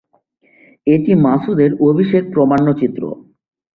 [0.87, 3.03] এটি মাসুদের অভিষেক প্রামাণ্যচিত্র।